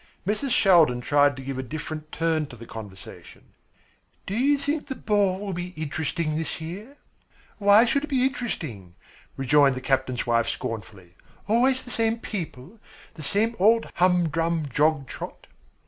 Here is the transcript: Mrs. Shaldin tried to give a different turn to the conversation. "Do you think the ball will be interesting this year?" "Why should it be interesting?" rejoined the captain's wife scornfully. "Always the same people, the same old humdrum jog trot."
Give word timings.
Mrs. 0.25 0.49
Shaldin 0.49 0.99
tried 0.99 1.35
to 1.35 1.43
give 1.43 1.59
a 1.59 1.61
different 1.61 2.11
turn 2.11 2.47
to 2.47 2.55
the 2.55 2.65
conversation. 2.65 3.53
"Do 4.25 4.35
you 4.35 4.57
think 4.57 4.87
the 4.87 4.95
ball 4.95 5.37
will 5.39 5.53
be 5.53 5.75
interesting 5.77 6.35
this 6.35 6.59
year?" 6.59 6.97
"Why 7.59 7.85
should 7.85 8.05
it 8.05 8.09
be 8.09 8.25
interesting?" 8.25 8.95
rejoined 9.37 9.75
the 9.75 9.79
captain's 9.79 10.25
wife 10.25 10.49
scornfully. 10.49 11.13
"Always 11.47 11.83
the 11.83 11.91
same 11.91 12.17
people, 12.17 12.79
the 13.13 13.21
same 13.21 13.55
old 13.59 13.91
humdrum 13.93 14.69
jog 14.73 15.05
trot." 15.05 15.45